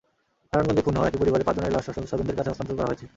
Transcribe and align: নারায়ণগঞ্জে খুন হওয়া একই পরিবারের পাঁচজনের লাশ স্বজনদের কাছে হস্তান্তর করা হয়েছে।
নারায়ণগঞ্জে 0.49 0.85
খুন 0.85 0.95
হওয়া 0.97 1.09
একই 1.09 1.19
পরিবারের 1.21 1.47
পাঁচজনের 1.47 1.73
লাশ 1.75 1.85
স্বজনদের 2.09 2.37
কাছে 2.37 2.49
হস্তান্তর 2.51 2.77
করা 2.79 2.89
হয়েছে। 2.89 3.05